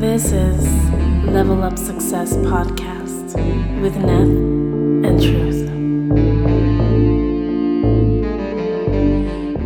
[0.00, 0.64] This is
[1.26, 3.34] Level Up Success Podcast
[3.80, 5.68] with Neth and Truth.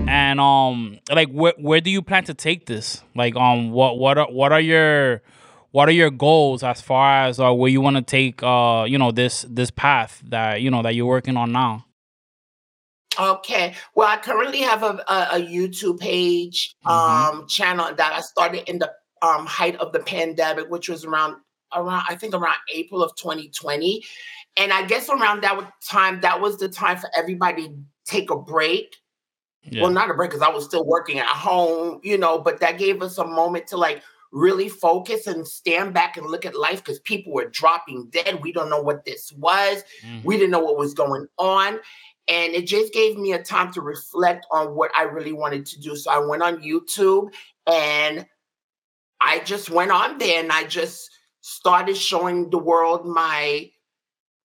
[0.09, 3.03] And um, like where where do you plan to take this?
[3.15, 5.23] Like um, what what are what are your
[5.71, 8.99] what are your goals as far as uh, where you want to take uh you
[8.99, 11.87] know this this path that you know that you're working on now?
[13.21, 13.75] Okay.
[13.95, 16.91] Well, I currently have a, a, a YouTube page Mhm.
[16.91, 18.91] um channel that I started in the
[19.23, 21.37] um height of the pandemic, which was around
[21.75, 24.05] around I think around April of 2020.
[24.57, 28.37] And I guess around that time, that was the time for everybody to take a
[28.37, 28.97] break.
[29.63, 29.83] Yeah.
[29.83, 32.79] Well, not a break because I was still working at home, you know, but that
[32.79, 36.83] gave us a moment to like really focus and stand back and look at life
[36.83, 38.43] because people were dropping dead.
[38.43, 39.85] We don't know what this was.
[40.05, 40.25] Mhm.
[40.25, 41.79] We didn't know what was going on.
[42.29, 45.81] And it just gave me a time to reflect on what I really wanted to
[45.81, 45.97] do.
[45.97, 47.33] So I went on YouTube
[47.67, 48.27] and
[49.25, 53.71] I just went on there and I just started showing the world my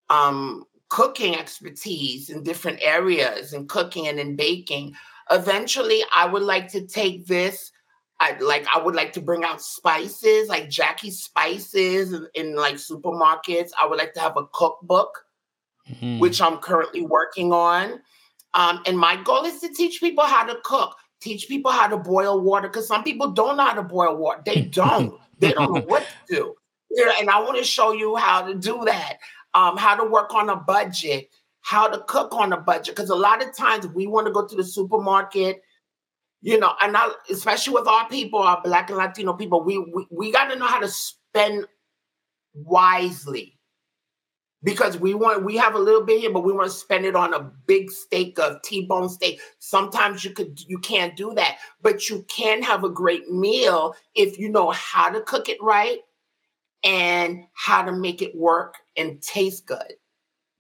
[0.10, 4.96] um, cooking expertise in different areas and cooking and in baking.
[5.32, 7.72] Eventually, I would like to take this.
[8.20, 12.76] I like I would like to bring out spices like Jacquee spices in, in like
[12.76, 13.72] supermarkets.
[13.80, 15.24] I would like to have a cookbook
[15.90, 16.20] Mhm.
[16.20, 18.02] which I'm currently working on.
[18.54, 21.98] Um, and my goal is to teach people how to cook, teach people how to
[21.98, 24.42] boil water, because some people don't know how to boil water.
[24.46, 25.14] They don't.
[25.40, 26.56] they don't know what to do.
[26.92, 29.18] Yeah, and I want to show you how to do that,
[29.54, 31.30] um, how to work on a budget,
[31.62, 32.96] how to cook on a budget.
[32.96, 35.62] Because a lot of times we want to go to the supermarket,
[36.42, 40.08] you know, and I, especially with our people, our Black and Latino people, we we,
[40.10, 41.66] we got to know how to spend
[42.54, 43.57] wisely
[44.64, 47.16] because we want we have a little bit here, but we want to spend it
[47.16, 49.40] on a big steak of T-bone steak.
[49.60, 54.38] Sometimes you could you can't do that, but you can have a great meal if
[54.40, 56.00] you know how to cook it right
[56.84, 59.94] and how to make it work and taste good.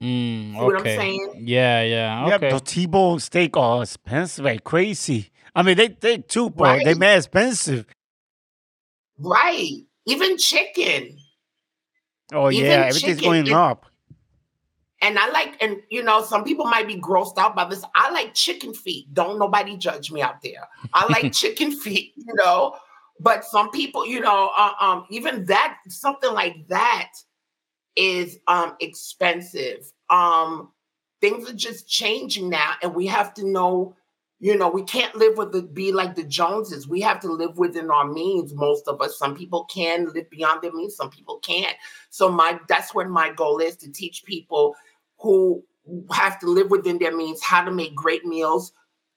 [0.04, 0.96] Mm, See what I'm okay.
[0.96, 1.34] saying?
[1.48, 2.28] Yeah, yeah.
[2.28, 2.52] Yeah, Okay.
[2.52, 5.32] the T-bone steak are expensive, like crazy.
[5.56, 6.98] I mean, they they too, but they Right.
[6.98, 7.88] mad expensive.
[9.18, 9.72] Right.
[10.06, 11.18] Even chicken.
[12.34, 13.86] Oh Even yeah, everything's chicken going is- up.
[15.02, 17.84] And I like, and you know, some people might be grossed out by this.
[17.96, 19.14] I like chicken feet.
[19.14, 20.68] Don't nobody judge me out there.
[20.94, 22.76] I like chicken feet, you know.
[23.20, 27.12] But some people, you know, uh, um, even that something like that
[27.96, 29.92] is um expensive.
[30.10, 30.72] Um,
[31.20, 33.96] things are just changing now, and we have to know,
[34.40, 36.88] you know, we can't live with it be like the Joneses.
[36.88, 38.54] We have to live within our means.
[38.54, 39.18] Most of us.
[39.18, 40.96] Some people can live beyond their means.
[40.96, 41.76] Some people can't.
[42.10, 44.76] So my that's what my goal is to teach people
[45.20, 45.64] who
[46.12, 48.72] have to live within their means how to make great meals,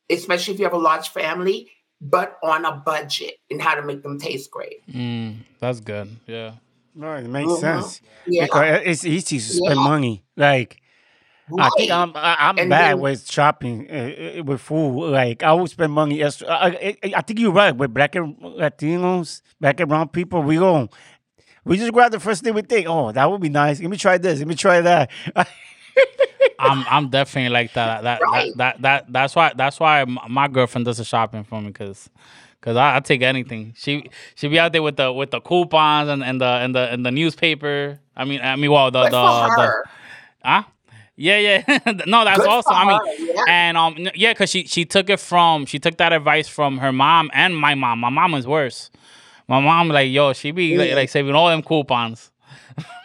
[0.09, 4.03] especially if you have a large family, but on a budget and how to make
[4.03, 4.87] them taste great.
[4.91, 6.16] Mm, that's good.
[6.27, 6.53] Yeah.
[6.94, 7.60] No, it makes Mhm.
[7.60, 8.44] sense Yeah.
[8.44, 9.84] because it's easy to spend Yeah.
[9.84, 10.25] money.
[10.37, 10.81] Like
[11.59, 11.91] I think.
[11.91, 15.10] I'm I, I'm And bad then- with shopping uh, with food.
[15.10, 16.22] Like I would spend money.
[16.22, 16.49] Extra.
[16.49, 16.66] I,
[17.03, 20.43] I, I think you're right with black and Latinos, black and brown people.
[20.43, 20.89] We go,
[21.65, 22.87] we just grab the first thing we think.
[22.89, 23.81] Oh, that would be nice.
[23.81, 24.39] Let me try this.
[24.39, 25.10] Let me try that.
[26.59, 28.03] I'm I'm definitely like that.
[28.03, 28.53] That Right.
[28.56, 32.11] that, that that that's why that's why my girlfriend does the shopping for me because
[32.61, 33.75] because I, I take anything.
[33.77, 36.93] She she be out there with the with the coupons and, and the and the
[36.93, 37.99] and the newspaper.
[38.17, 39.84] I mean I mean well the Good the, the
[40.45, 40.62] huh
[41.17, 42.75] yeah yeah no that's Good awesome.
[42.75, 43.45] I mean yeah.
[43.49, 46.93] and um yeah because she she took it from she took that advice from her
[46.93, 48.01] mom and my mom.
[48.01, 48.91] My mom is worse.
[49.49, 52.31] My mom like yo she be like, like saving all them coupons.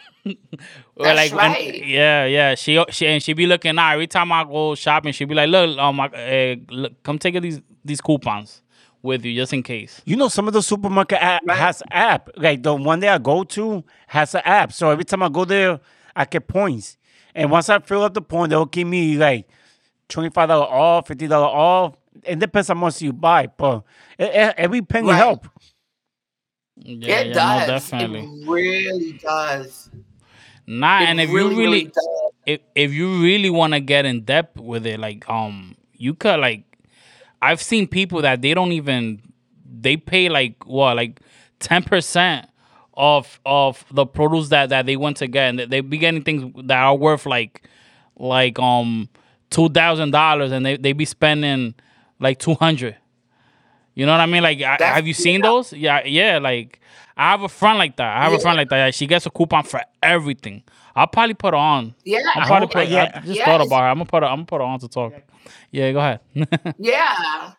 [0.96, 1.86] Or That's like, and- right.
[1.86, 2.54] yeah, yeah.
[2.54, 5.12] She she and she be looking out every time I go shopping.
[5.12, 8.62] She be like, look, um, I, uh, look, come take these these coupons
[9.02, 10.00] with you just in case.
[10.04, 11.56] You know, some of the supermarket app Right.
[11.58, 12.30] has app.
[12.36, 14.72] Like the one that I go to has an app.
[14.72, 15.80] So every time I go there,
[16.16, 16.96] I get points.
[17.34, 19.46] And once I fill up the point, they'll give me like
[20.08, 21.94] twenty five dollar off, fifty dollar off.
[22.24, 23.84] It depends how much you buy, but
[24.18, 25.16] every penny Right.
[25.16, 25.46] help.
[26.78, 27.60] Yeah, it yeah, does.
[27.68, 28.20] no, definitely.
[28.20, 29.90] It really does.
[30.66, 32.08] Nah, It and if really, you really, does.
[32.46, 36.40] if if you really want to get in depth with it, like um, you could
[36.40, 36.64] like,
[37.40, 39.22] I've seen people that they don't even
[39.80, 41.20] they pay like what like
[41.60, 42.48] ten percent
[42.94, 46.22] of of the produce that that they want to get, and they- they be getting
[46.22, 47.62] things that are worth like
[48.18, 49.08] like um
[49.50, 51.74] two thousand dollars, and they they be spending
[52.18, 52.96] like two hundred.
[53.96, 54.42] You know what I mean?
[54.42, 55.46] Like, I, have you seen yeah.
[55.46, 55.72] those?
[55.72, 56.38] Yeah, yeah.
[56.38, 56.80] Like,
[57.16, 58.16] I have a friend like that.
[58.18, 58.94] I have a friend like that.
[58.94, 60.62] She gets a coupon for everything.
[60.94, 61.94] I'll probably put her on.
[62.04, 62.18] Yeah.
[62.34, 62.88] I'll probably hope- put.
[62.88, 63.10] yeah.
[63.14, 63.46] I just Yes.
[63.46, 63.86] thought about her.
[63.88, 64.28] I'm gonna put her.
[64.28, 65.14] I'm gonna put her on to talk.
[65.72, 66.20] Yeah, go ahead.
[66.78, 67.52] Yeah.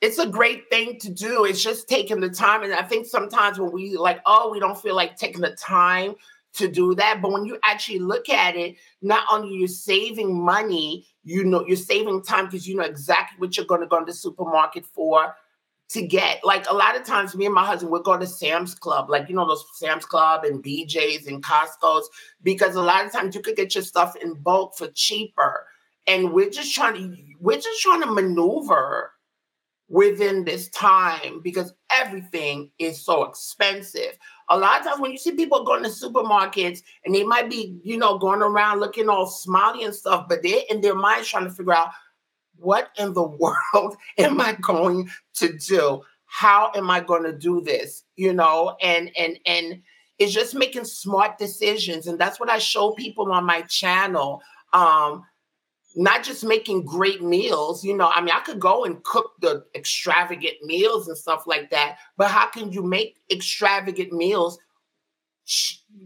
[0.00, 1.44] it's a great thing to do.
[1.44, 2.62] It's just taking the time.
[2.62, 6.14] And I think sometimes when we like, oh, we don't feel like taking the time
[6.54, 7.20] to do that.
[7.22, 11.76] But when you actually look at it, not only you're saving money, you know, you're
[11.76, 15.34] saving time because you know exactly what you're going to go to the supermarket for
[15.90, 16.44] to get.
[16.44, 19.28] Like a lot of times, me and my husband would go to Sam's Club, like
[19.28, 22.08] you know those Sam's Club and BJ's and Costco's,
[22.42, 25.66] because a lot of times you could get your stuff in bulk for cheaper.
[26.06, 29.12] And we're just trying to we're just trying to maneuver
[29.92, 34.18] within this time because everything is so expensive.
[34.48, 37.78] A lot of times when you see people going to supermarkets and they might be,
[37.84, 41.44] you know, going around looking all smiley and stuff, but they're in their minds trying
[41.44, 41.90] to figure out
[42.56, 43.22] what in the
[43.74, 46.02] world am I going to do?
[46.26, 48.04] How am I going to do this?
[48.16, 49.82] You know, and and and
[50.18, 52.06] it's just making smart decisions.
[52.06, 54.40] And that's what I show people on my channel.
[54.72, 55.24] Um,
[55.94, 57.84] not just making great meals.
[57.84, 61.70] You know, I mean, I could go and cook the extravagant meals and stuff like
[61.70, 64.58] that, but how can you make extravagant meals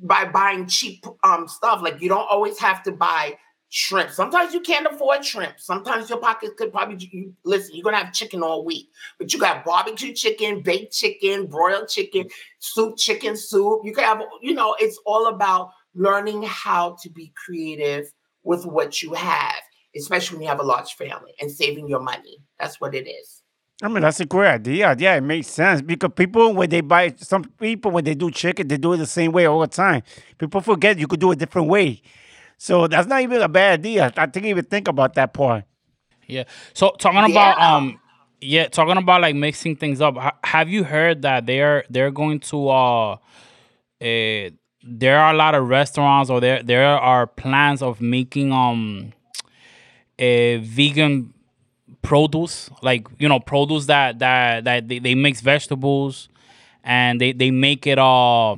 [0.03, 1.83] by buying cheap um stuff?
[1.83, 3.37] Like you don't always have to buy
[3.69, 4.11] shrimp.
[4.11, 5.59] Sometimes you can't afford shrimp.
[5.59, 7.75] Sometimes your pockets could probably listen.
[7.75, 12.29] You're gonna have chicken all week, but you got barbecue chicken, baked chicken, broiled chicken,
[12.59, 13.83] soup chicken soup.
[13.85, 19.03] You can have, you know, it's all about learning how to be creative with what
[19.03, 19.63] you have
[19.97, 22.39] especially when you have a large family and saving your money.
[22.59, 23.43] That's what it is.
[23.83, 24.97] I mean, that's a great idea.
[24.99, 28.69] Yeah, it makes sense because people, when they buy, some people, when they do chicken,
[28.69, 30.03] they do it the same way all the time.
[30.39, 32.01] People forget you could do it a different way.
[32.59, 34.13] So that's not even a bad idea.
[34.17, 35.65] I didn't even think about that part.
[36.27, 36.45] Yeah.
[36.75, 37.53] So talking yeah.
[37.53, 38.01] about um,
[38.41, 40.17] yeah, talking about like mixing things up.
[40.45, 43.19] Have you heard that they're they're going to uh, uh,
[44.83, 49.13] there are a lot of restaurants or there there are plans of making um
[50.19, 51.35] a vegan
[52.03, 56.29] produce, like you know, produce that that that they, they mix vegetables
[56.85, 58.57] and they they make it uh,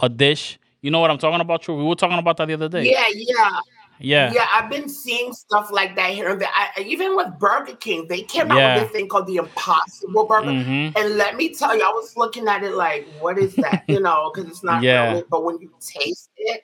[0.00, 0.58] a dish.
[0.86, 1.62] You know what I'm talking about?
[1.62, 1.76] True.
[1.76, 2.84] We were talking about that the other day.
[2.88, 3.58] Yeah, yeah.
[3.98, 4.32] Yeah.
[4.32, 6.48] Yeah, I've been seeing stuff like that here and there.
[6.54, 10.50] I, even with Burger King, they came out with this thing called the Impossible Burger.
[10.50, 10.96] Mm-hmm.
[10.96, 13.82] And let me tell you, I was looking at it like, what is that?
[13.88, 15.14] you know, because it's not yeah.
[15.14, 16.60] Real, but when you taste it,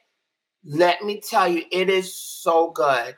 [0.65, 3.17] let me tell you, it is so good.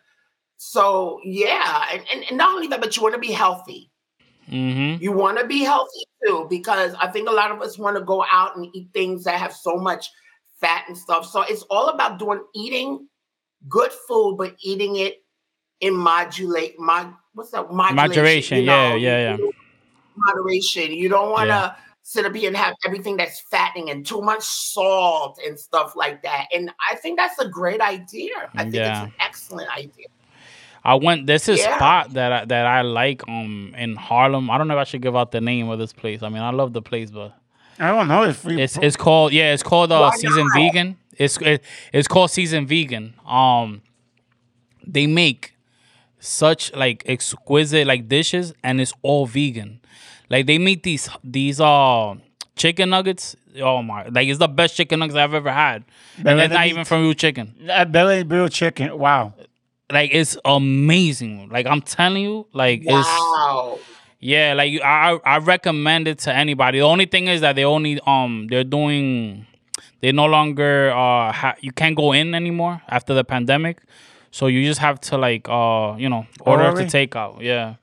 [0.56, 3.90] So yeah, and, and, and not only that, but you want to be healthy.
[4.50, 5.02] Mm-hmm.
[5.02, 8.02] You want to be healthy too, because I think a lot of us want to
[8.02, 10.08] go out and eat things that have so much
[10.64, 11.26] fat and stuff.
[11.26, 13.06] So it's all about doing eating
[13.68, 15.22] good food, but eating it
[15.80, 18.58] in modulate mod what's that modulation, moderation.
[18.58, 18.94] You know?
[18.94, 19.50] Yeah, yeah, yeah.
[20.16, 20.92] Moderation.
[20.92, 21.74] You don't want to yeah.
[22.02, 26.22] sit up here and have everything that's fattening and too much salt and stuff like
[26.22, 26.46] that.
[26.54, 28.50] And I think that's a great idea.
[28.54, 29.04] I think yeah.
[29.04, 30.06] it's an excellent idea.
[30.84, 31.26] I went.
[31.26, 31.76] This is yeah.
[31.76, 34.50] spot that I, that I like um in Harlem.
[34.50, 36.22] I don't know if I should give out the name of this place.
[36.22, 37.34] I mean, I love the place, but
[37.78, 40.96] I don't know if it's it's called yeah, it's called uh, Seasoned Vegan.
[41.16, 41.62] It's it,
[41.92, 43.14] it's called Seasoned Vegan.
[43.26, 43.82] Um,
[44.86, 45.56] they make
[46.18, 49.80] such like exquisite like dishes, and it's all vegan.
[50.30, 52.14] Like they make these these uh
[52.56, 53.36] chicken nuggets.
[53.60, 54.06] Oh my!
[54.08, 55.84] Like it's the best chicken nuggets I've ever had,
[56.24, 57.54] and it's not even from real chicken.
[57.68, 58.96] Uh, belly real chicken.
[58.98, 59.34] Wow
[59.92, 61.48] like it's amazing.
[61.50, 63.78] Like I'm telling you, like wow.
[63.78, 63.93] it's
[64.24, 66.78] yeah, like I I recommend it to anybody.
[66.78, 69.46] The only thing is that they only um they're doing
[70.00, 73.82] they no longer uh ha- you can't go in anymore after the pandemic.
[74.30, 76.86] So you just have to like uh you know order oh, really?
[76.86, 77.42] to take out.
[77.42, 77.74] Yeah.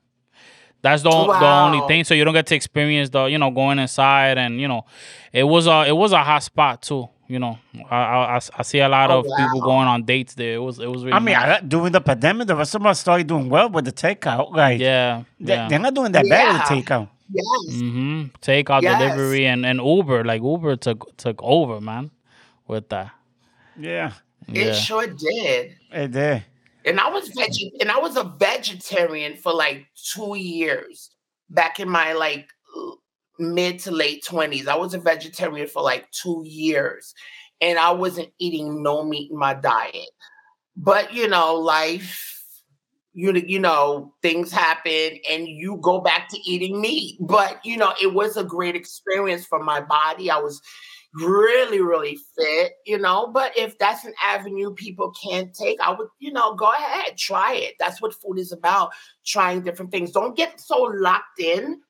[0.81, 1.39] That's the, wow.
[1.39, 2.05] the only thing.
[2.05, 4.85] So you don't get to experience the you know going inside and you know
[5.31, 7.07] it was a it was a hot spot too.
[7.31, 7.57] You know,
[7.89, 9.35] I I, I see a lot oh, of wow.
[9.37, 10.55] people going on dates there.
[10.55, 11.03] It was it was.
[11.03, 11.61] Really I mean, nice.
[11.61, 14.51] I, during the pandemic, the rest of started doing well with the takeout.
[14.51, 15.67] Like, yeah, they, yeah.
[15.67, 16.35] they're not doing that yeah.
[16.35, 17.09] bad with the takeout.
[17.33, 17.81] Yes.
[17.81, 18.21] Mm-hmm.
[18.41, 18.99] Takeout yes.
[18.99, 22.11] delivery and, and Uber, like Uber took took over, man,
[22.67, 23.11] with that.
[23.79, 24.13] Yeah.
[24.47, 25.75] It sure did.
[25.91, 26.43] It did.
[26.83, 31.11] And I was veg and I was a vegetarian for like two years
[31.49, 32.49] back in my like
[33.41, 34.67] mid to late 20s.
[34.67, 37.13] I was a vegetarian for like two years
[37.59, 40.09] and I wasn't eating no meat in my diet.
[40.75, 42.63] But you know, life,
[43.13, 47.17] you you know, things happen and you go back to eating meat.
[47.19, 50.31] But you know, it was a great experience for my body.
[50.31, 50.61] I was
[51.13, 53.27] really, really fit, you know.
[53.27, 57.55] But if that's an avenue people can't take, I would, you know, go ahead, try
[57.55, 57.75] it.
[57.79, 58.91] That's what food is about,
[59.25, 60.11] trying different things.
[60.11, 61.81] Don't get so locked in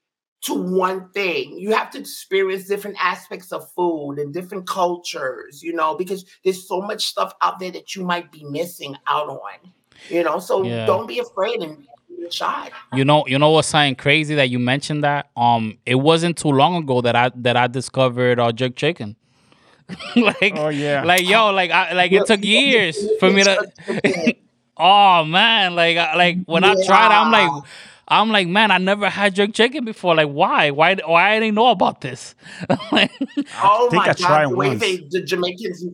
[0.41, 1.57] to one thing.
[1.57, 6.67] You have to experience different aspects of food and different cultures, you know, because there's
[6.67, 9.71] so much stuff out there that you might be missing out on,
[10.09, 10.39] you know.
[10.39, 10.85] So yeah.
[10.85, 11.85] don't be afraid and
[12.29, 12.71] shot.
[12.93, 15.29] You know, you know what's something crazy that you mentioned that.
[15.35, 19.15] Um, it wasn't too long ago that I that I discovered uh, jerk chicken.
[20.15, 21.03] like, Oh, yeah.
[21.03, 24.35] like yo, like I like it took years for me to.
[24.77, 27.69] oh man, like like when I tried, I'm like, Yeah.
[28.11, 30.13] I'm like, man, I never had jerk chicken before.
[30.15, 32.35] Like, why, why, why I didn't know about this?
[32.91, 33.11] Like,
[33.63, 34.79] Oh think my I tried god, the way once.
[34.81, 35.85] they the Jamaicans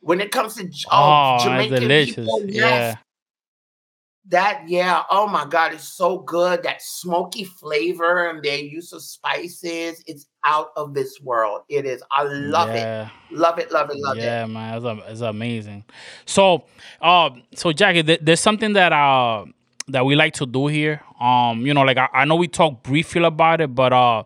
[0.00, 2.14] when it comes to oh, oh, Jamaican delicious.
[2.14, 2.96] people, yes, Yeah,
[4.28, 6.62] that yeah, oh my god, it's so good.
[6.62, 11.62] That smoky flavor and their use of spices, it's out of this world.
[11.68, 12.02] It is.
[12.12, 13.08] I love it.
[13.32, 14.22] Love it, love it, love it.
[14.22, 15.84] yeah, man, it's, it's amazing.
[16.26, 16.64] So,
[17.00, 19.46] uh, so Jacquee, th- there's something that uh
[19.92, 21.02] that we like to do here.
[21.20, 24.24] Um, you know, like I, I know we talked briefly about it, but uh,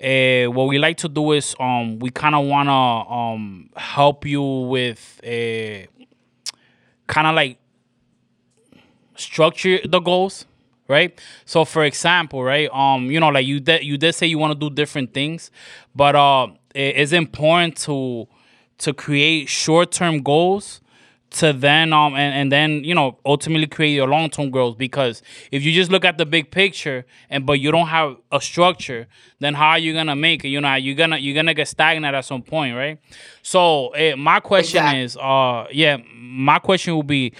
[0.00, 2.72] eh, what we like to do is um we kind of wanna
[3.10, 5.88] um help you with a
[7.06, 7.58] kind of like
[9.16, 10.46] structure the goals
[10.86, 14.38] right so for example right um you know like you did you did say you
[14.38, 15.50] want to do different things
[15.94, 18.26] but uh it- it's important to
[18.78, 20.80] to create short-term goals
[21.30, 25.62] to then um and, and then you know ultimately create your long-term goals because if
[25.62, 29.06] you just look at the big picture and but you don't have a structure
[29.38, 30.48] then how are you gonna make it?
[30.48, 32.98] You know you're gonna you're gonna get stagnant at some point right?
[33.42, 35.02] So eh, my question Exactly.
[35.02, 37.32] is uh yeah my question will be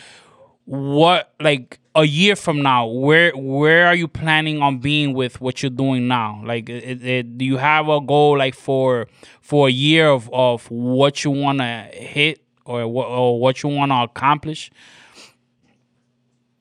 [0.64, 5.62] what like a year from now where where are you planning on being with what
[5.62, 6.42] you're doing now?
[6.44, 9.06] Like it, it, do you have a goal like for
[9.40, 13.68] for a year of of what you want to hit or what or what you
[13.68, 14.70] want to accomplish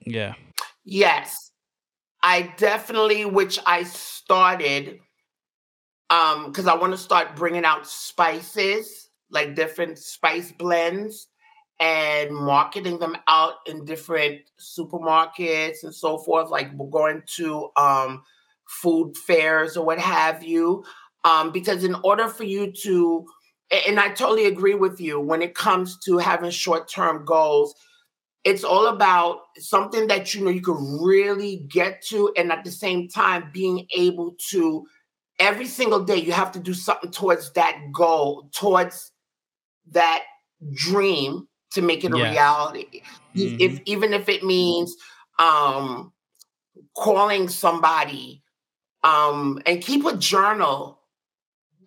[0.05, 0.33] yeah
[0.89, 1.51] Yes.
[2.23, 4.99] I definitely, which I started,
[6.09, 11.27] um, because I want to start bringing out spices, like different spice blends,
[11.81, 16.49] and marketing them out in different supermarkets and so forth.
[16.49, 18.23] Like we're going to um
[18.65, 20.85] food fairs or what have you.
[21.25, 23.25] Um, because in order for you to,
[23.71, 27.75] and I totally agree with you when it comes to having short-term goals,
[28.43, 32.71] it's all about something that you know you can really get to and at the
[32.71, 34.85] same time being able to
[35.39, 39.11] every single day you have to do something towards that goal towards
[39.91, 40.23] that
[40.73, 42.31] dream to make it a Yes.
[42.31, 43.01] reality.
[43.35, 44.95] If- if even if it means
[45.39, 46.13] um
[46.95, 48.43] calling somebody
[49.03, 50.96] um and keep a journal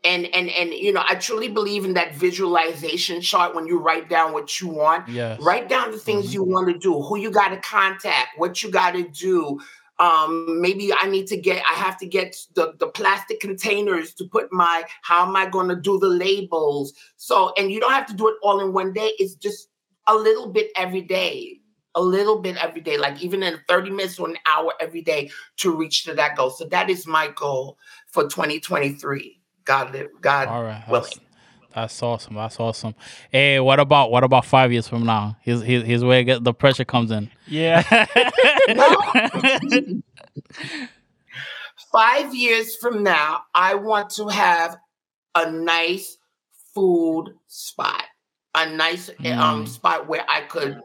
[0.05, 4.09] and and and you know i truly believe in that visualization chart when you write
[4.09, 5.07] down what you want.
[5.09, 5.41] Yes.
[5.41, 8.71] Write down the things you want to do who you got to contact what you
[8.71, 9.61] got to do.
[9.99, 14.25] Um maybe i need to get i have to get the the plastic containers to
[14.25, 16.95] put my how am i going to do the labels?
[17.17, 19.69] So and you don't have to do it all in one day it's just
[20.07, 21.61] a little bit every day
[21.97, 25.31] a little bit every day like even in 30 minutes or an hour every day
[25.57, 26.51] to reach to that goal.
[26.51, 29.40] So that is my goal for 2023
[29.71, 31.05] god li- god all right willing.
[31.05, 31.19] that's,
[31.75, 32.95] that's awesome that's awesome
[33.31, 35.37] hey what about what about five years from now?
[35.43, 37.31] Here's here's, here's where get, the pressure comes in.
[37.47, 37.83] Yeah.
[41.93, 44.77] five years from now, I want to have
[45.35, 46.17] a nice
[46.75, 48.05] food spot,
[48.55, 49.69] a nice um Mm.
[49.69, 50.81] spot where I could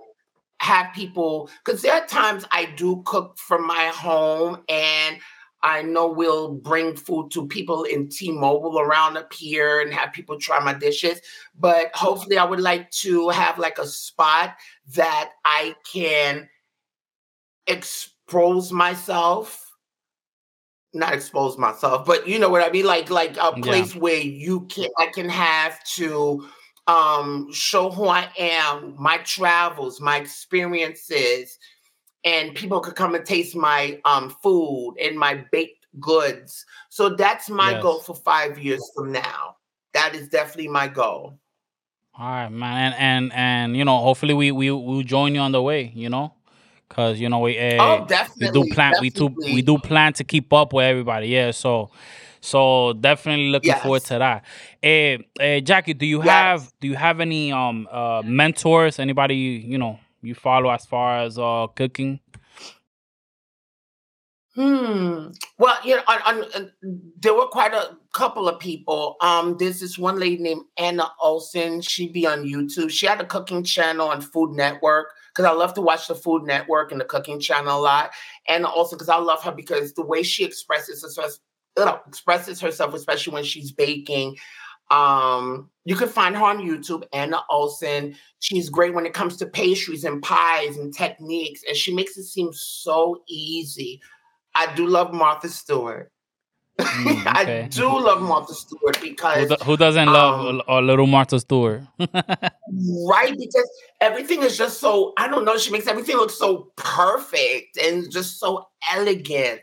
[0.60, 5.18] have people because there are times I do cook from my home and
[5.65, 10.38] I know we'll bring food to people in T-Mobile around up here and have people
[10.39, 11.19] try my dishes.
[11.60, 14.55] But hopefully I would like to have like a spot
[14.95, 16.48] that I can
[17.67, 19.63] expose myself
[20.93, 23.62] not expose myself, but you know what I mean, like like a Yeah.
[23.62, 26.48] place where you can I can have to
[26.88, 31.60] um show who I am, my travels, my experiences,
[32.25, 36.65] and people could come and taste my um food and my baked goods.
[36.89, 39.58] So that's my goal for five years from now.
[39.94, 41.39] That is definitely my goal.
[42.17, 45.51] All right, man, and and, and you know, hopefully we we will join you on
[45.51, 45.91] the way.
[45.96, 46.34] You know,
[46.89, 48.08] cause you know we uh, Oh,
[48.39, 51.27] we do plan we do we do plan to keep up with everybody.
[51.27, 51.89] Yeah, so
[52.41, 54.46] so definitely looking forward to that.
[54.82, 56.62] Hey, eh, Jacquee, do you Yes.
[56.62, 59.00] have do you have any um uh mentors?
[59.00, 62.20] Anybody you know you follow as far as uh cooking?
[64.55, 65.32] Hmm.
[65.60, 69.17] Well, you know, on, uh, there were quite a couple of people.
[69.20, 71.82] Um, there's this one lady named Anna Olson.
[71.82, 72.89] She'd be on YouTube.
[72.89, 76.44] She had a cooking channel on Food Network because I love to watch the Food
[76.44, 78.12] Network and the cooking channel a lot.
[78.48, 81.38] And also because I love her because the way she expresses herself,
[82.08, 84.38] expresses herself, especially when she's baking,
[84.92, 88.15] Um, you can find her on YouTube, Anna Olson.
[88.39, 92.24] She's great when it comes to pastries and pies and techniques, and she makes it
[92.24, 94.01] seem so easy.
[94.56, 96.12] I do love Martha Stewart.
[96.80, 100.82] Mm, I do love Martha Stewart Who, because do- who doesn't love um, a, a
[100.82, 101.84] little Martha Stewart?
[102.00, 103.70] right because
[104.01, 105.58] everything is just so I don't know.
[105.58, 109.62] She makes everything look so perfect and just so elegant.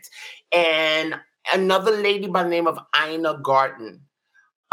[0.55, 1.15] And
[1.53, 4.01] another lady by the name of Ina Garten,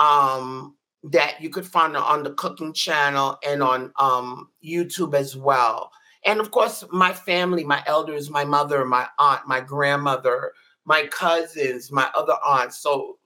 [0.00, 5.92] um, that you could find on the cooking channel and on um, YouTube as well.
[6.25, 10.52] And of course, my family, my elders, my mother, my aunt, my grandmother,
[10.85, 12.78] my cousins, my other aunts.
[12.78, 13.19] So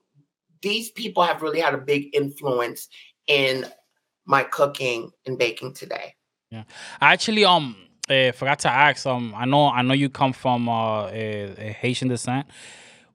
[0.61, 2.87] these people have really had a big influence
[3.27, 3.65] in
[4.25, 6.15] my cooking and baking today.
[6.51, 6.63] Yeah,
[7.01, 7.75] I actually um
[8.09, 12.07] uh, forgot to ask um I know I know you come from uh, a Haitian
[12.07, 12.47] descent.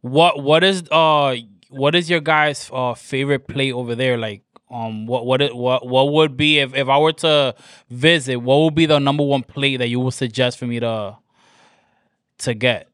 [0.00, 1.36] What what is uh
[1.70, 4.18] what is your guys' uh favorite plate over there?
[4.18, 7.54] Like um what what it, what what would be if if I were to
[7.88, 8.36] visit?
[8.36, 11.16] What would be the number one plate that you would suggest for me to
[12.38, 12.88] to get?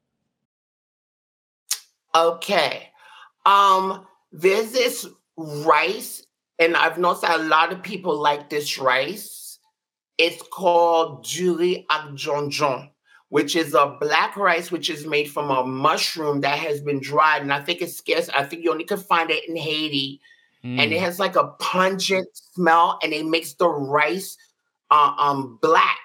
[2.14, 2.88] Okay.
[3.44, 5.06] Um, there's this
[5.36, 6.24] rice,
[6.58, 9.58] and I've noticed that a lot of people like this rice.
[10.18, 12.90] It's called Diri ak djon djon,
[13.36, 17.42] which is a black rice which is made from a mushroom that has been dried.
[17.42, 18.30] And I think it's scarce.
[18.30, 20.22] I think you only can find it in Haiti.
[20.78, 24.38] And it Mm, has like a pungent smell, and it makes the rice
[24.90, 25.98] uh, um black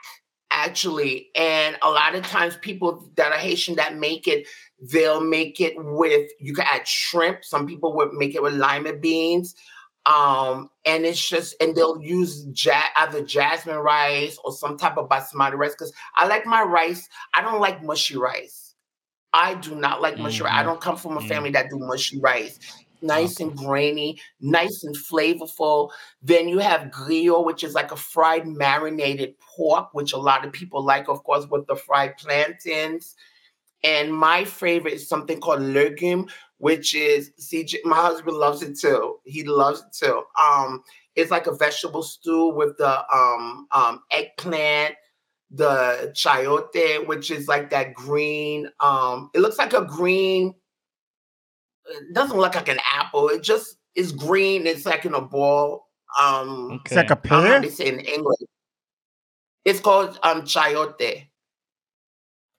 [0.51, 1.29] actually.
[1.35, 4.45] And a lot of times people that are Haitian that make it,
[4.91, 7.45] they'll make it with you can add shrimp.
[7.45, 9.55] Some people would make it with lima beans.
[10.05, 15.07] Um, and it's just and they'll use ja- either jasmine rice or some type of
[15.09, 17.07] basmati rice because I like my rice.
[17.33, 18.73] I don't like mushy rice.
[19.33, 20.53] I do not like mushy rice.
[20.55, 21.27] I don't come from a Mm.
[21.27, 22.59] family that do mushy rice.
[23.03, 25.89] Nice and grainy, nice and flavorful.
[26.21, 30.51] Then you have griot, which is like a fried marinated pork, which a lot of
[30.51, 33.15] people like, of course, with the fried plantains.
[33.83, 36.27] And my favorite is something called legume,
[36.61, 37.77] which is CJ.
[37.85, 39.17] My husband loves it too.
[39.25, 40.21] He loves it too.
[40.39, 40.83] Um,
[41.15, 44.93] it's like a vegetable stew with the um, um, eggplant,
[45.49, 48.69] the chayote, which is like that green.
[48.79, 50.53] Um, it looks like a green.
[51.87, 53.29] It doesn't look like an apple.
[53.29, 54.67] It just is green.
[54.67, 55.87] It's like in a ball.
[56.21, 57.29] Um, It's like a Okay.
[57.29, 57.61] I don't pear.
[57.61, 58.39] they say in English.
[59.65, 61.27] It's called um chayote.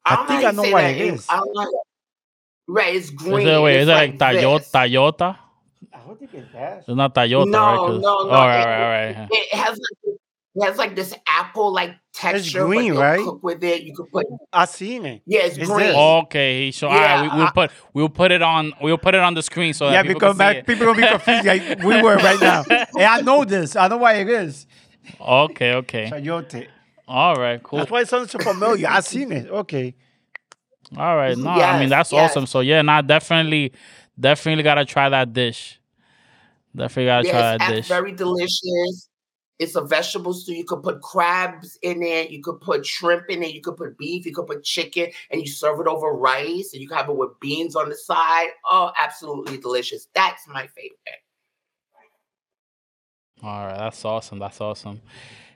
[0.04, 1.26] I don't think I know what that it in- is.
[1.28, 1.82] I don't know.
[2.68, 3.46] Right, it's Is green.
[3.48, 3.76] it wait?
[3.76, 4.58] it's Is it like, Toyota?
[4.58, 4.70] this.
[4.70, 5.38] Toyota?
[5.92, 6.78] I don't think it's that.
[6.78, 7.76] It's not Toyota, No, right?
[7.76, 8.30] 'Cause- no, no.
[8.30, 8.82] All right, It- all right,
[9.16, 9.28] all right.
[9.30, 10.16] It has like
[10.54, 12.58] it has like this apple like texture.
[12.60, 13.20] It's green, but right?
[13.24, 13.82] Cook with it.
[13.84, 15.22] You could put I seen it.
[15.26, 15.86] yeah, it's It's green.
[15.86, 15.96] this.
[15.96, 19.14] Okay, so all right, Yeah, we, we'll I- put we'll put it on we'll put
[19.14, 20.66] it on the screen so that yeah, people because can see my, it.
[20.66, 22.64] people gonna be confused like we were right now.
[22.68, 23.76] And I know this.
[23.76, 24.66] I know why it is.
[25.20, 26.68] Okay, okay, Chayote.
[27.08, 27.78] all right, cool.
[27.80, 28.86] That's why it sounds so familiar.
[28.88, 29.48] I seen it.
[29.50, 29.94] Okay.
[30.96, 32.30] All right, no, I mean that's yes.
[32.30, 32.46] awesome.
[32.46, 33.72] So yeah, nah, definitely,
[34.18, 35.80] definitely gotta try that dish.
[36.74, 37.88] Definitely gotta try that dish.
[37.88, 39.08] very delicious.
[39.58, 40.54] It's a vegetable stew.
[40.54, 42.30] You could put crabs in it.
[42.30, 43.54] You could put shrimp in it.
[43.54, 44.26] You could put beef.
[44.26, 46.72] You could put chicken, and you serve it over rice.
[46.72, 48.48] And you can have it with beans on the side.
[48.68, 50.08] Oh, absolutely delicious.
[50.14, 51.22] That's my favorite.
[53.42, 54.38] All right, that's awesome.
[54.38, 55.00] That's awesome.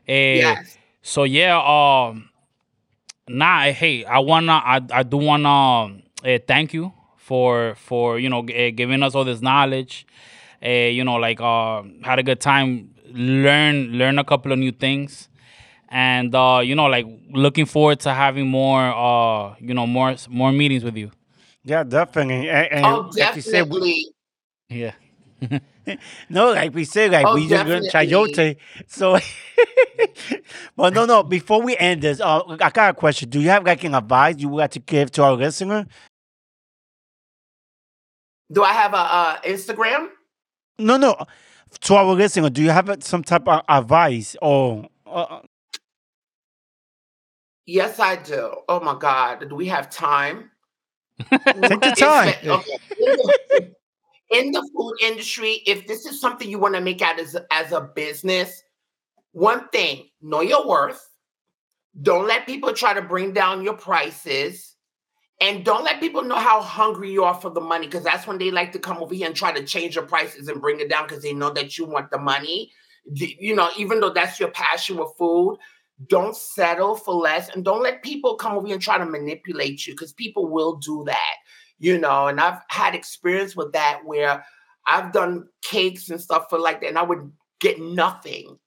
[0.07, 0.79] Eh, Yes.
[1.03, 2.29] So yeah, um,
[3.29, 8.19] nah, eh, hey, I wanna, I, I do wanna, um, eh, thank you for, for
[8.19, 10.07] you know, g- eh, giving us all this knowledge.
[10.65, 14.73] Uh, you know, like, uh, had a good time, learn, learn a couple of new
[14.73, 15.29] things,
[15.89, 20.53] and uh, you know, like, looking forward to having more, uh, you know, more, more
[20.53, 21.11] meetings with you.
[21.65, 22.49] Yeah, definitely.
[22.51, 24.13] And, and Oh, like you said, we, definitely.
[24.69, 24.93] Yeah.
[26.29, 27.89] no, like we said, like Oh, we just definitely.
[27.91, 28.57] chayote.
[28.87, 29.19] So,
[30.77, 31.23] but no, no.
[31.23, 33.29] Before we end this, uh, I got a question.
[33.31, 35.87] Do you have like an advice you would like to give to our listener?
[38.53, 40.09] Do I have a, uh Instagram?
[40.79, 41.17] No, no.
[41.81, 44.89] To our listener, do you have some type of advice or?
[45.07, 45.41] Uh,
[47.69, 48.55] Yes, I do.
[48.69, 49.49] Oh my God.
[49.49, 50.53] Do we have time?
[51.31, 52.35] Take your time.
[52.45, 53.76] okay.
[54.31, 57.73] In the, food industry, if this is something you want to make out as, as
[57.73, 58.63] a business,
[59.33, 61.01] one thing, know your worth.
[62.03, 64.77] Don't let people try to bring down your prices.
[65.41, 68.39] And don't let people know how hungry you are for the money because that's when
[68.39, 70.89] they like to come over here and try to change your prices and bring it
[70.89, 72.73] down because they know that you want the money.
[73.05, 75.59] You know, even though that's your passion with food,
[76.09, 79.87] don't settle for less and don't let people come over here and try to manipulate
[79.87, 81.35] you because people will do that,
[81.79, 82.29] you know.
[82.29, 84.45] And I've had experience with that where
[84.87, 88.59] I've done cakes and stuff for like that, and I would get nothing.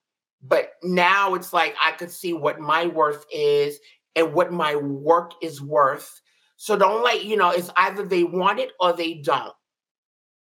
[0.42, 3.80] But now it's like I could see what my worth is
[4.16, 6.22] and what my work is worth.
[6.56, 9.54] So don't like, you know, it's either they want it or they don't.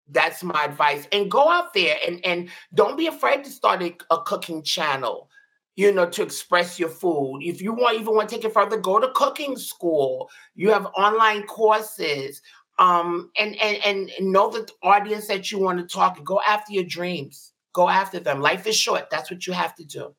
[0.09, 1.07] That's my advice.
[1.11, 5.29] And go out there and, and don't be afraid to start a, a cooking channel,
[5.75, 7.41] you know, to express your food.
[7.41, 10.29] If you want even want to take it further, go to cooking school.
[10.55, 12.41] You have online courses.
[12.79, 16.23] Um, and and and know the audience that you want to talk.
[16.23, 17.53] Go after your dreams.
[17.73, 18.41] Go after them.
[18.41, 19.09] Life is short.
[19.09, 20.13] That's what you have to do.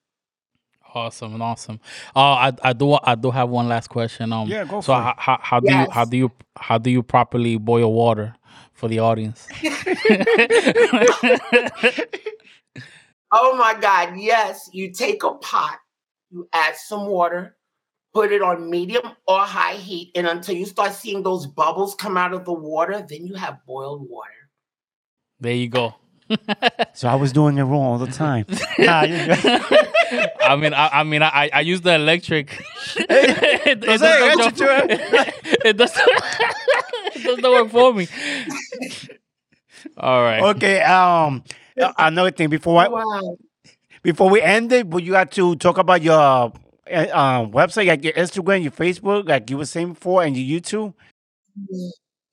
[0.94, 1.80] Awesome, and awesome.
[2.16, 4.32] Uh, I I do I do have one last question.
[4.32, 5.02] Um, Yeah, go So for it.
[5.02, 8.34] how, how how do you how do you how do you properly boil water
[8.72, 9.46] for the audience?
[13.30, 14.14] Oh my God.
[14.16, 14.70] Yes.
[14.72, 15.78] You take a pot,
[16.30, 17.56] you add some water,
[18.14, 20.12] put it on medium or high heat.
[20.14, 23.64] And until you start seeing those bubbles come out of the water, then you have
[23.66, 24.30] boiled water.
[25.40, 25.94] there you go.
[26.94, 28.44] So I was doing it wrong all the time.
[28.78, 30.30] Nah, you good.
[30.42, 32.52] I mean, I, I mean, I, I use the electric.
[32.96, 35.32] it, it Jose, doesn't echa, go-
[35.64, 36.08] it doesn't.
[37.14, 38.08] it doesn't work for me.
[39.96, 40.42] All right.
[40.56, 40.80] okay.
[40.82, 41.44] Um,
[41.98, 43.36] another thing before I, Wow.
[44.02, 46.52] before we end it, but you got to talk about your
[47.12, 50.94] um, website, like your Instagram, your Facebook, like you were saying before, and your YouTube.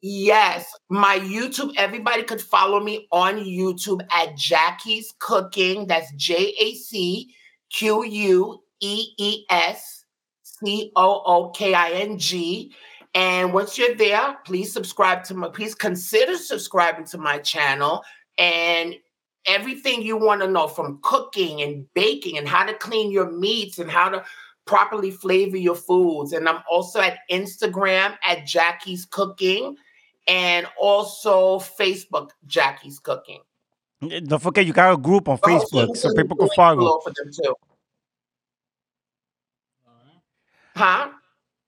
[0.01, 5.87] Yes, my YouTube, everybody could follow me on YouTube at Jacquee's Cooking.
[5.87, 7.33] That's J A C
[7.71, 10.05] Q U E E S
[10.43, 12.73] C O O K I N G.
[13.15, 18.03] And once you're there, please subscribe to my, please consider subscribing to my channel
[18.37, 18.95] and
[19.45, 23.79] everything you want to know from cooking and baking and how to clean your meats
[23.79, 24.23] and how to
[24.65, 26.33] properly flavor your foods.
[26.33, 29.77] And I'm also at Instagram at Jacquee's Cooking
[30.27, 33.41] and also Facebook, Jacquee's Cooking.
[34.01, 36.99] Don't forget, you got a group on Also, Facebook, so people can follow.
[36.99, 37.55] For them too.
[40.75, 41.09] Huh?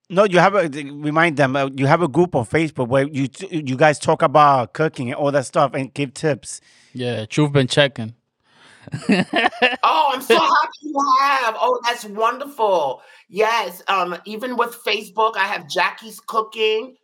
[0.09, 1.55] No, you have a remind them.
[1.55, 5.15] Uh, you have a group on Facebook where you you guys talk about cooking and
[5.15, 6.61] all that stuff and give tips.
[6.93, 8.13] Yeah, truth been checking.
[9.83, 11.55] Oh, I'm so happy you have.
[11.59, 13.01] Oh, that's wonderful.
[13.29, 13.81] Yes.
[13.87, 16.95] Um, even with Facebook, I have Jacquee's Cooking,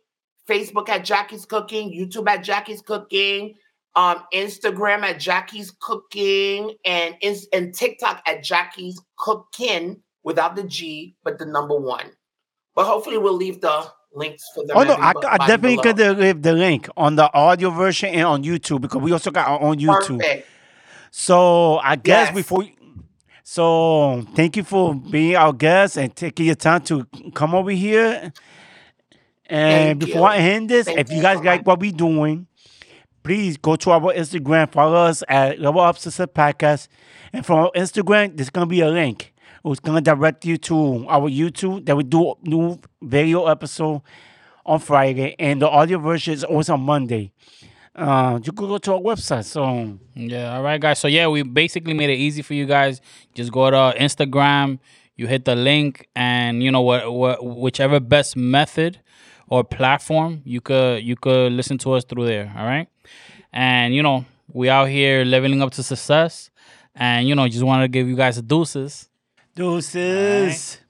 [0.48, 3.54] Facebook at Jacquee's Cooking, YouTube at Jacquee's Cooking,
[3.96, 11.16] um, Instagram at Jacquee's Cooking, and ins- and TikTok at Jacquee's Cooking without the G,
[11.22, 12.10] but the number one.
[12.74, 14.76] But hopefully, we'll leave the links for them.
[14.76, 18.24] Oh no, I, I definitely could leave uh, the link on the audio version and
[18.26, 20.20] on YouTube because we also got our own YouTube.
[20.20, 20.48] Perfect.
[21.10, 22.34] So I guess Yes.
[22.34, 22.64] before,
[23.44, 28.32] so thank you for being our guest and taking your time to come over here.
[29.46, 32.46] And Thank before I end this, Thank if you you guys like what we're doing,
[33.22, 36.88] please go to our Instagram, follow us at Level Up Success Podcast.
[37.32, 39.33] And from our Instagram, there's gonna be a link.
[39.66, 44.02] It's gonna direct you to our YouTube that we do new video episode
[44.66, 47.32] on Friday, and the audio version is always on Monday.
[47.94, 49.44] Uh, you could go to our website.
[49.44, 50.98] So Yeah, all right, guys.
[50.98, 53.00] So yeah, we basically made it easy for you guys.
[53.34, 54.80] Just go to Instagram,
[55.16, 59.00] you hit the link, and you know what, what whichever best method
[59.48, 62.52] or platform you could you could listen to us through there.
[62.54, 62.88] All right,
[63.50, 66.50] and you know we out here leveling up to success,
[66.94, 69.08] and you know just wanted to give you guys a deuces.
[69.54, 70.82] Deuces.